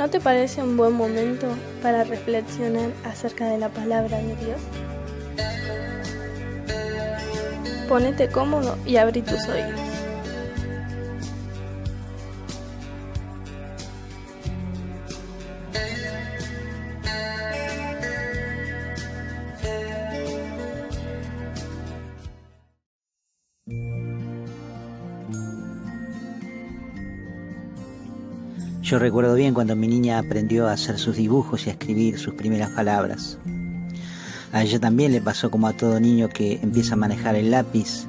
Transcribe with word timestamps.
¿No 0.00 0.08
te 0.08 0.18
parece 0.18 0.62
un 0.62 0.78
buen 0.78 0.94
momento 0.94 1.46
para 1.82 2.04
reflexionar 2.04 2.90
acerca 3.04 3.44
de 3.48 3.58
la 3.58 3.68
palabra 3.68 4.16
de 4.16 4.34
Dios? 4.36 4.58
Ponete 7.86 8.30
cómodo 8.30 8.78
y 8.86 8.96
abrí 8.96 9.20
tus 9.20 9.46
oídos. 9.46 9.89
Yo 28.90 28.98
recuerdo 28.98 29.36
bien 29.36 29.54
cuando 29.54 29.76
mi 29.76 29.86
niña 29.86 30.18
aprendió 30.18 30.66
a 30.66 30.72
hacer 30.72 30.98
sus 30.98 31.14
dibujos 31.14 31.64
y 31.64 31.70
a 31.70 31.74
escribir 31.74 32.18
sus 32.18 32.34
primeras 32.34 32.70
palabras. 32.70 33.38
A 34.50 34.64
ella 34.64 34.80
también 34.80 35.12
le 35.12 35.20
pasó 35.20 35.48
como 35.48 35.68
a 35.68 35.74
todo 35.74 36.00
niño 36.00 36.28
que 36.28 36.58
empieza 36.60 36.94
a 36.94 36.96
manejar 36.96 37.36
el 37.36 37.52
lápiz, 37.52 38.08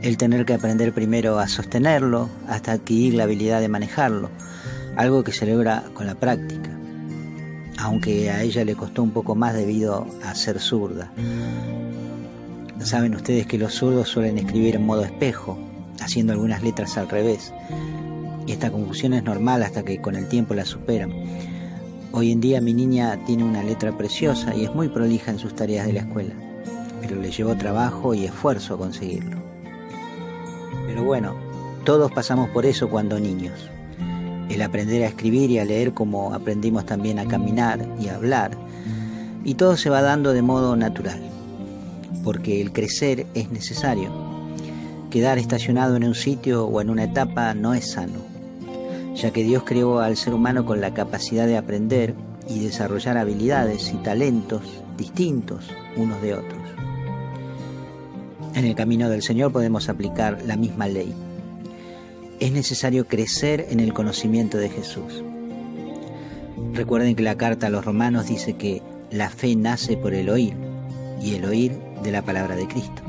el 0.00 0.16
tener 0.16 0.46
que 0.46 0.54
aprender 0.54 0.94
primero 0.94 1.38
a 1.38 1.48
sostenerlo 1.48 2.30
hasta 2.48 2.72
adquirir 2.72 3.12
la 3.12 3.24
habilidad 3.24 3.60
de 3.60 3.68
manejarlo, 3.68 4.30
algo 4.96 5.22
que 5.22 5.32
se 5.32 5.44
logra 5.44 5.84
con 5.92 6.06
la 6.06 6.14
práctica, 6.14 6.70
aunque 7.76 8.30
a 8.30 8.42
ella 8.42 8.64
le 8.64 8.74
costó 8.74 9.02
un 9.02 9.10
poco 9.10 9.34
más 9.34 9.52
debido 9.52 10.06
a 10.24 10.34
ser 10.34 10.60
zurda. 10.60 11.12
Saben 12.80 13.14
ustedes 13.14 13.46
que 13.46 13.58
los 13.58 13.74
zurdos 13.74 14.08
suelen 14.08 14.38
escribir 14.38 14.76
en 14.76 14.86
modo 14.86 15.04
espejo, 15.04 15.58
haciendo 16.00 16.32
algunas 16.32 16.62
letras 16.62 16.96
al 16.96 17.10
revés, 17.10 17.52
y 18.46 18.52
esta 18.52 18.70
confusión 18.70 19.12
es 19.14 19.22
normal 19.22 19.62
hasta 19.62 19.84
que 19.84 20.00
con 20.00 20.16
el 20.16 20.28
tiempo 20.28 20.54
la 20.54 20.64
superan. 20.64 21.12
Hoy 22.12 22.32
en 22.32 22.40
día 22.40 22.60
mi 22.60 22.74
niña 22.74 23.18
tiene 23.24 23.44
una 23.44 23.62
letra 23.62 23.96
preciosa 23.96 24.54
y 24.54 24.64
es 24.64 24.74
muy 24.74 24.88
prolija 24.88 25.30
en 25.30 25.38
sus 25.38 25.54
tareas 25.54 25.86
de 25.86 25.94
la 25.94 26.00
escuela, 26.00 26.34
pero 27.00 27.16
le 27.16 27.30
llevó 27.30 27.56
trabajo 27.56 28.14
y 28.14 28.24
esfuerzo 28.24 28.76
conseguirlo. 28.76 29.38
Pero 30.86 31.04
bueno, 31.04 31.34
todos 31.84 32.12
pasamos 32.12 32.50
por 32.50 32.66
eso 32.66 32.90
cuando 32.90 33.18
niños. 33.18 33.70
El 34.50 34.60
aprender 34.60 35.02
a 35.04 35.08
escribir 35.08 35.50
y 35.50 35.58
a 35.58 35.64
leer 35.64 35.94
como 35.94 36.34
aprendimos 36.34 36.84
también 36.84 37.18
a 37.18 37.26
caminar 37.26 37.88
y 37.98 38.08
a 38.08 38.16
hablar. 38.16 38.50
Y 39.44 39.54
todo 39.54 39.76
se 39.76 39.88
va 39.88 40.02
dando 40.02 40.34
de 40.34 40.42
modo 40.42 40.76
natural, 40.76 41.20
porque 42.22 42.60
el 42.60 42.72
crecer 42.72 43.26
es 43.34 43.50
necesario. 43.50 44.10
Quedar 45.10 45.38
estacionado 45.38 45.96
en 45.96 46.04
un 46.04 46.14
sitio 46.14 46.66
o 46.66 46.80
en 46.80 46.90
una 46.90 47.04
etapa 47.04 47.54
no 47.54 47.72
es 47.72 47.92
sano 47.92 48.31
ya 49.14 49.30
que 49.30 49.44
Dios 49.44 49.62
creó 49.64 50.00
al 50.00 50.16
ser 50.16 50.34
humano 50.34 50.64
con 50.64 50.80
la 50.80 50.94
capacidad 50.94 51.46
de 51.46 51.56
aprender 51.56 52.14
y 52.48 52.60
desarrollar 52.60 53.18
habilidades 53.18 53.92
y 53.92 53.96
talentos 53.98 54.62
distintos 54.96 55.70
unos 55.96 56.20
de 56.22 56.34
otros. 56.34 56.60
En 58.54 58.64
el 58.64 58.74
camino 58.74 59.08
del 59.08 59.22
Señor 59.22 59.52
podemos 59.52 59.88
aplicar 59.88 60.42
la 60.44 60.56
misma 60.56 60.86
ley. 60.86 61.14
Es 62.40 62.52
necesario 62.52 63.06
crecer 63.06 63.66
en 63.70 63.80
el 63.80 63.92
conocimiento 63.92 64.58
de 64.58 64.68
Jesús. 64.68 65.22
Recuerden 66.74 67.14
que 67.14 67.22
la 67.22 67.36
carta 67.36 67.68
a 67.68 67.70
los 67.70 67.84
romanos 67.84 68.26
dice 68.28 68.54
que 68.54 68.82
la 69.10 69.30
fe 69.30 69.56
nace 69.56 69.96
por 69.96 70.14
el 70.14 70.28
oír 70.28 70.54
y 71.22 71.34
el 71.34 71.44
oír 71.44 71.78
de 72.02 72.12
la 72.12 72.22
palabra 72.22 72.56
de 72.56 72.66
Cristo. 72.66 73.02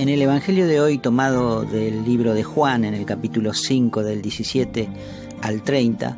En 0.00 0.08
el 0.08 0.22
Evangelio 0.22 0.66
de 0.66 0.80
hoy, 0.80 0.96
tomado 0.96 1.62
del 1.64 2.06
libro 2.06 2.32
de 2.32 2.42
Juan, 2.42 2.86
en 2.86 2.94
el 2.94 3.04
capítulo 3.04 3.52
5 3.52 4.02
del 4.02 4.22
17 4.22 4.88
al 5.42 5.62
30, 5.62 6.16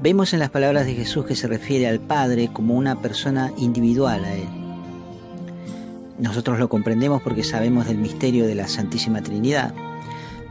vemos 0.00 0.32
en 0.32 0.38
las 0.38 0.50
palabras 0.50 0.86
de 0.86 0.94
Jesús 0.94 1.26
que 1.26 1.34
se 1.34 1.48
refiere 1.48 1.88
al 1.88 1.98
Padre 1.98 2.50
como 2.52 2.76
una 2.76 3.02
persona 3.02 3.52
individual 3.58 4.24
a 4.24 4.34
Él. 4.36 4.46
Nosotros 6.20 6.60
lo 6.60 6.68
comprendemos 6.68 7.20
porque 7.20 7.42
sabemos 7.42 7.88
del 7.88 7.98
misterio 7.98 8.46
de 8.46 8.54
la 8.54 8.68
Santísima 8.68 9.22
Trinidad, 9.22 9.74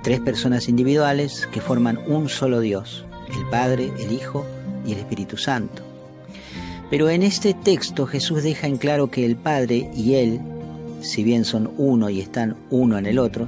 tres 0.01 0.19
personas 0.19 0.67
individuales 0.67 1.47
que 1.49 1.61
forman 1.61 1.97
un 2.07 2.27
solo 2.27 2.59
Dios, 2.59 3.05
el 3.33 3.47
Padre, 3.49 3.89
el 4.01 4.11
Hijo 4.11 4.45
y 4.85 4.91
el 4.91 4.97
Espíritu 4.97 5.37
Santo. 5.37 5.81
Pero 6.89 7.09
en 7.09 7.23
este 7.23 7.53
texto 7.53 8.05
Jesús 8.05 8.43
deja 8.43 8.67
en 8.67 8.75
claro 8.75 9.09
que 9.09 9.25
el 9.25 9.37
Padre 9.37 9.89
y 9.95 10.15
Él 10.15 10.41
si 11.03 11.23
bien 11.23 11.45
son 11.45 11.69
uno 11.77 12.09
y 12.09 12.21
están 12.21 12.55
uno 12.71 12.97
en 12.97 13.05
el 13.05 13.19
otro, 13.19 13.47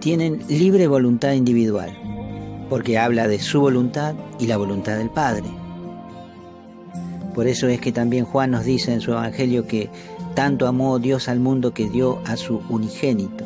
tienen 0.00 0.40
libre 0.48 0.86
voluntad 0.86 1.32
individual, 1.32 1.96
porque 2.68 2.98
habla 2.98 3.28
de 3.28 3.38
su 3.38 3.60
voluntad 3.60 4.14
y 4.38 4.46
la 4.46 4.56
voluntad 4.56 4.98
del 4.98 5.08
Padre. 5.08 5.48
Por 7.34 7.46
eso 7.46 7.68
es 7.68 7.80
que 7.80 7.92
también 7.92 8.24
Juan 8.24 8.50
nos 8.50 8.64
dice 8.64 8.92
en 8.92 9.00
su 9.00 9.12
Evangelio 9.12 9.66
que 9.66 9.88
tanto 10.34 10.66
amó 10.66 10.98
Dios 10.98 11.28
al 11.28 11.40
mundo 11.40 11.72
que 11.72 11.88
dio 11.88 12.20
a 12.26 12.36
su 12.36 12.60
unigénito. 12.68 13.44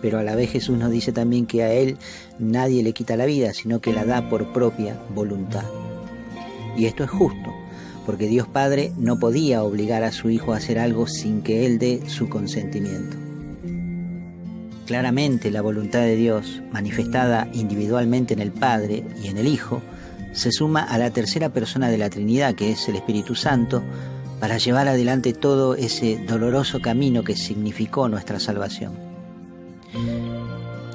Pero 0.00 0.18
a 0.18 0.22
la 0.22 0.34
vez 0.34 0.50
Jesús 0.50 0.78
nos 0.78 0.90
dice 0.90 1.12
también 1.12 1.46
que 1.46 1.62
a 1.62 1.72
Él 1.72 1.98
nadie 2.38 2.82
le 2.82 2.92
quita 2.92 3.16
la 3.16 3.26
vida, 3.26 3.52
sino 3.52 3.80
que 3.80 3.92
la 3.92 4.04
da 4.04 4.28
por 4.28 4.52
propia 4.52 4.98
voluntad. 5.14 5.64
Y 6.76 6.86
esto 6.86 7.04
es 7.04 7.10
justo, 7.10 7.50
porque 8.10 8.26
Dios 8.26 8.48
Padre 8.48 8.92
no 8.98 9.20
podía 9.20 9.62
obligar 9.62 10.02
a 10.02 10.10
su 10.10 10.30
Hijo 10.30 10.52
a 10.52 10.56
hacer 10.56 10.80
algo 10.80 11.06
sin 11.06 11.42
que 11.42 11.64
Él 11.64 11.78
dé 11.78 12.02
su 12.08 12.28
consentimiento. 12.28 13.16
Claramente 14.84 15.52
la 15.52 15.62
voluntad 15.62 16.00
de 16.00 16.16
Dios, 16.16 16.60
manifestada 16.72 17.48
individualmente 17.52 18.34
en 18.34 18.40
el 18.40 18.50
Padre 18.50 19.04
y 19.22 19.28
en 19.28 19.38
el 19.38 19.46
Hijo, 19.46 19.80
se 20.32 20.50
suma 20.50 20.82
a 20.82 20.98
la 20.98 21.12
tercera 21.12 21.50
persona 21.50 21.88
de 21.88 21.98
la 21.98 22.10
Trinidad, 22.10 22.56
que 22.56 22.72
es 22.72 22.88
el 22.88 22.96
Espíritu 22.96 23.36
Santo, 23.36 23.80
para 24.40 24.58
llevar 24.58 24.88
adelante 24.88 25.32
todo 25.32 25.76
ese 25.76 26.18
doloroso 26.26 26.80
camino 26.80 27.22
que 27.22 27.36
significó 27.36 28.08
nuestra 28.08 28.40
salvación. 28.40 28.94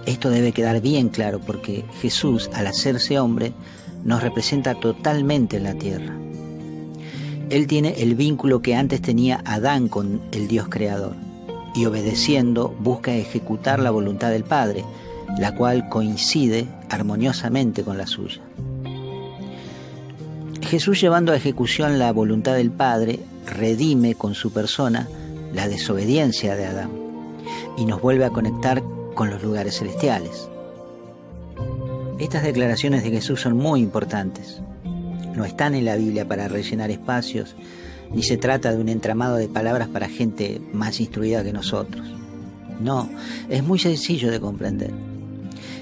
Esto 0.05 0.29
debe 0.29 0.51
quedar 0.51 0.81
bien 0.81 1.07
claro 1.07 1.39
porque 1.39 1.85
Jesús, 2.01 2.49
al 2.53 2.67
hacerse 2.67 3.19
hombre, 3.19 3.53
nos 4.03 4.21
representa 4.21 4.75
totalmente 4.75 5.55
en 5.55 5.63
la 5.63 5.75
tierra. 5.75 6.24
Él 7.49 7.67
tiene 7.67 8.01
el 8.01 8.15
vínculo 8.15 8.61
que 8.61 8.75
antes 8.75 9.01
tenía 9.01 9.41
Adán 9.45 9.87
con 9.87 10.21
el 10.31 10.47
Dios 10.47 10.67
creador 10.67 11.15
y 11.75 11.85
obedeciendo 11.85 12.69
busca 12.79 13.13
ejecutar 13.13 13.79
la 13.79 13.91
voluntad 13.91 14.31
del 14.31 14.43
Padre, 14.43 14.83
la 15.37 15.53
cual 15.53 15.87
coincide 15.89 16.67
armoniosamente 16.89 17.83
con 17.83 17.97
la 17.97 18.07
suya. 18.07 18.41
Jesús 20.61 20.99
llevando 20.99 21.31
a 21.31 21.35
ejecución 21.35 21.99
la 21.99 22.11
voluntad 22.11 22.55
del 22.55 22.71
Padre 22.71 23.19
redime 23.45 24.15
con 24.15 24.33
su 24.33 24.51
persona 24.51 25.07
la 25.53 25.67
desobediencia 25.67 26.55
de 26.55 26.65
Adán 26.65 26.89
y 27.77 27.85
nos 27.85 28.01
vuelve 28.01 28.25
a 28.25 28.31
conectar 28.31 28.81
con 29.13 29.29
los 29.29 29.43
lugares 29.43 29.77
celestiales. 29.77 30.49
Estas 32.17 32.43
declaraciones 32.43 33.03
de 33.03 33.11
Jesús 33.11 33.41
son 33.41 33.55
muy 33.55 33.81
importantes 33.81 34.61
no 35.35 35.45
están 35.45 35.75
en 35.75 35.85
la 35.85 35.95
Biblia 35.95 36.27
para 36.27 36.47
rellenar 36.47 36.91
espacios, 36.91 37.55
ni 38.13 38.23
se 38.23 38.37
trata 38.37 38.71
de 38.71 38.79
un 38.79 38.89
entramado 38.89 39.35
de 39.35 39.47
palabras 39.47 39.87
para 39.87 40.09
gente 40.09 40.61
más 40.73 40.99
instruida 40.99 41.43
que 41.43 41.53
nosotros. 41.53 42.07
No, 42.79 43.09
es 43.49 43.63
muy 43.63 43.79
sencillo 43.79 44.31
de 44.31 44.39
comprender. 44.39 44.91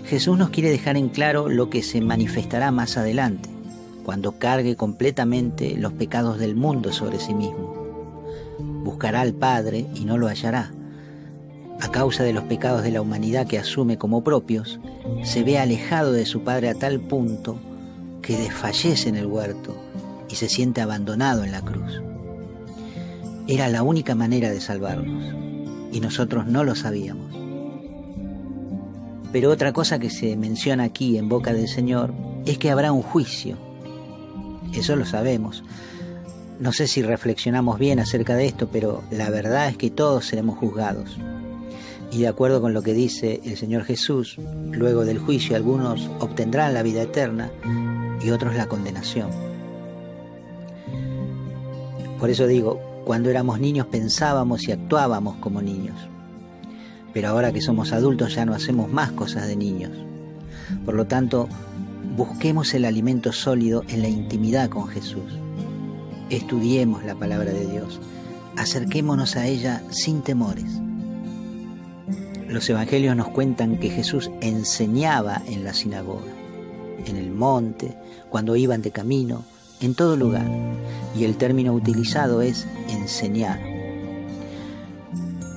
Jesús 0.05 0.37
nos 0.37 0.49
quiere 0.49 0.69
dejar 0.69 0.97
en 0.97 1.09
claro 1.09 1.49
lo 1.49 1.69
que 1.69 1.81
se 1.83 2.01
manifestará 2.01 2.71
más 2.71 2.97
adelante, 2.97 3.49
cuando 4.03 4.37
cargue 4.37 4.75
completamente 4.75 5.75
los 5.77 5.93
pecados 5.93 6.39
del 6.39 6.55
mundo 6.55 6.91
sobre 6.91 7.19
sí 7.19 7.33
mismo. 7.33 7.73
Buscará 8.83 9.21
al 9.21 9.33
Padre 9.33 9.85
y 9.95 10.05
no 10.05 10.17
lo 10.17 10.27
hallará. 10.27 10.71
A 11.79 11.91
causa 11.91 12.23
de 12.23 12.33
los 12.33 12.43
pecados 12.43 12.83
de 12.83 12.91
la 12.91 13.01
humanidad 13.01 13.47
que 13.47 13.57
asume 13.57 13.97
como 13.97 14.23
propios, 14.23 14.79
se 15.23 15.43
ve 15.43 15.57
alejado 15.57 16.11
de 16.11 16.25
su 16.25 16.43
Padre 16.43 16.69
a 16.69 16.75
tal 16.75 16.99
punto 16.99 17.59
que 18.23 18.37
desfallece 18.37 19.09
en 19.09 19.17
el 19.17 19.27
huerto 19.27 19.75
y 20.29 20.35
se 20.35 20.49
siente 20.49 20.81
abandonado 20.81 21.43
en 21.43 21.51
la 21.51 21.61
cruz. 21.61 22.01
Era 23.47 23.67
la 23.67 23.83
única 23.83 24.15
manera 24.15 24.49
de 24.49 24.61
salvarnos 24.61 25.35
y 25.91 25.99
nosotros 25.99 26.47
no 26.47 26.63
lo 26.63 26.73
sabíamos. 26.73 27.31
Pero 29.31 29.51
otra 29.51 29.73
cosa 29.73 29.99
que 29.99 30.09
se 30.09 30.35
menciona 30.37 30.85
aquí 30.85 31.17
en 31.17 31.29
boca 31.29 31.53
del 31.53 31.67
Señor 31.67 32.13
es 32.45 32.57
que 32.57 32.71
habrá 32.71 32.91
un 32.91 33.01
juicio. 33.01 33.57
Eso 34.73 34.95
lo 34.95 35.05
sabemos. 35.05 35.63
No 36.59 36.71
sé 36.71 36.87
si 36.87 37.01
reflexionamos 37.01 37.77
bien 37.77 37.99
acerca 37.99 38.35
de 38.35 38.45
esto, 38.45 38.69
pero 38.71 39.03
la 39.11 39.29
verdad 39.29 39.69
es 39.69 39.77
que 39.77 39.89
todos 39.89 40.25
seremos 40.25 40.57
juzgados. 40.57 41.17
Y 42.11 42.19
de 42.19 42.27
acuerdo 42.27 42.61
con 42.61 42.73
lo 42.73 42.83
que 42.83 42.93
dice 42.93 43.41
el 43.43 43.57
Señor 43.57 43.83
Jesús, 43.85 44.37
luego 44.71 45.03
del 45.03 45.17
juicio 45.17 45.55
algunos 45.55 46.09
obtendrán 46.19 46.75
la 46.75 46.83
vida 46.83 47.01
eterna 47.01 47.51
y 48.23 48.31
otros 48.31 48.55
la 48.55 48.67
condenación. 48.67 49.29
Por 52.19 52.29
eso 52.29 52.47
digo, 52.47 52.79
cuando 53.05 53.29
éramos 53.29 53.59
niños 53.59 53.87
pensábamos 53.87 54.67
y 54.67 54.71
actuábamos 54.71 55.35
como 55.37 55.61
niños, 55.61 55.95
pero 57.13 57.29
ahora 57.29 57.51
que 57.51 57.61
somos 57.61 57.91
adultos 57.91 58.33
ya 58.35 58.45
no 58.45 58.53
hacemos 58.53 58.91
más 58.91 59.11
cosas 59.11 59.47
de 59.47 59.55
niños. 59.55 59.91
Por 60.85 60.95
lo 60.95 61.05
tanto, 61.05 61.49
Busquemos 62.15 62.75
el 62.75 62.85
alimento 62.85 63.31
sólido 63.31 63.83
en 63.87 64.03
la 64.03 64.07
intimidad 64.07 64.69
con 64.69 64.87
Jesús. 64.87 65.39
Estudiemos 66.29 67.03
la 67.03 67.15
palabra 67.15 67.51
de 67.51 67.65
Dios. 67.65 67.99
Acerquémonos 68.55 69.35
a 69.35 69.47
ella 69.47 69.81
sin 69.89 70.21
temores. 70.21 70.79
Los 72.47 72.69
evangelios 72.69 73.15
nos 73.15 73.29
cuentan 73.29 73.79
que 73.79 73.89
Jesús 73.89 74.29
enseñaba 74.41 75.41
en 75.47 75.63
la 75.63 75.73
sinagoga, 75.73 76.31
en 77.05 77.17
el 77.17 77.31
monte, 77.31 77.97
cuando 78.29 78.55
iban 78.55 78.81
de 78.81 78.91
camino, 78.91 79.43
en 79.79 79.95
todo 79.95 80.15
lugar. 80.15 80.47
Y 81.15 81.25
el 81.25 81.37
término 81.37 81.73
utilizado 81.73 82.41
es 82.41 82.65
enseñar. 82.89 83.59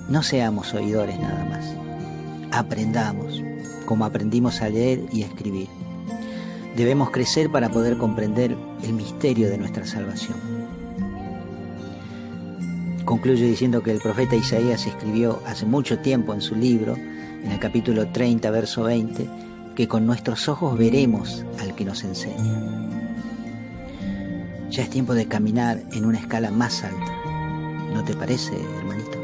No 0.09 0.23
seamos 0.23 0.73
oidores 0.75 1.19
nada 1.19 1.45
más. 1.45 1.65
Aprendamos, 2.53 3.43
como 3.87 4.05
aprendimos 4.05 4.61
a 4.63 4.69
leer 4.69 5.01
y 5.13 5.23
escribir. 5.23 5.69
Debemos 6.77 7.11
crecer 7.11 7.51
para 7.51 7.71
poder 7.71 7.97
comprender 7.97 8.57
el 8.83 8.93
misterio 8.93 9.49
de 9.49 9.59
nuestra 9.59 9.87
salvación. 9.87 10.37
Concluyo 13.05 13.47
diciendo 13.47 13.83
que 13.83 13.93
el 13.93 14.01
profeta 14.01 14.37
Isaías 14.37 14.87
escribió 14.87 15.41
hace 15.47 15.65
mucho 15.65 16.01
tiempo 16.01 16.35
en 16.35 16.41
su 16.41 16.57
libro, 16.57 16.97
en 16.97 17.51
el 17.51 17.59
capítulo 17.61 18.09
30, 18.09 18.51
verso 18.51 18.83
20, 18.83 19.29
que 19.77 19.87
con 19.87 20.07
nuestros 20.07 20.49
ojos 20.49 20.77
veremos 20.77 21.45
al 21.61 21.77
que 21.77 21.85
nos 21.85 22.03
enseña. 22.03 22.87
Ya 24.71 24.83
es 24.83 24.91
tiempo 24.91 25.15
de 25.15 25.27
caminar 25.27 25.81
en 25.93 26.05
una 26.07 26.19
escala 26.19 26.51
más 26.51 26.83
alta. 26.83 27.13
¿No 27.95 28.03
te 28.03 28.15
parece, 28.15 28.55
hermanito? 28.79 29.16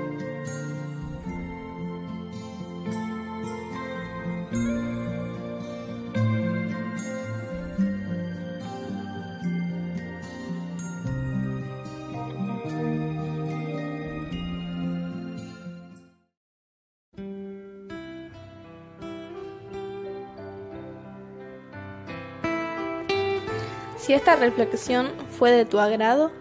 Si 24.02 24.12
esta 24.12 24.34
reflexión 24.34 25.12
fue 25.30 25.52
de 25.52 25.64
tu 25.64 25.78
agrado, 25.78 26.32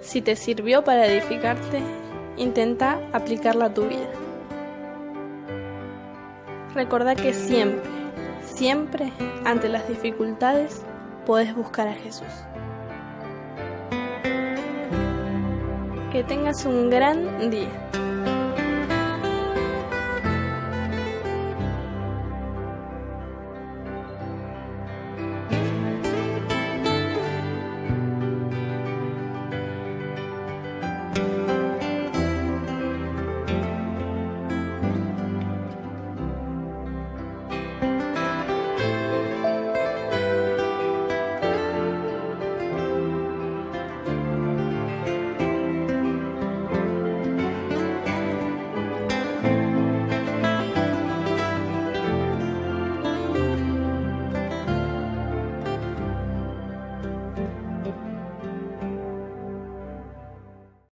si 0.00 0.22
te 0.22 0.36
sirvió 0.36 0.84
para 0.84 1.04
edificarte, 1.04 1.82
intenta 2.36 3.00
aplicarla 3.12 3.64
a 3.64 3.74
tu 3.74 3.88
vida. 3.88 4.08
Recordá 6.72 7.16
que 7.16 7.34
siempre, 7.34 7.82
siempre 8.40 9.12
ante 9.44 9.68
las 9.68 9.88
dificultades 9.88 10.82
puedes 11.26 11.52
buscar 11.56 11.88
a 11.88 11.94
Jesús. 11.94 12.28
Que 16.12 16.22
tengas 16.22 16.64
un 16.66 16.88
gran 16.88 17.50
día. 17.50 18.03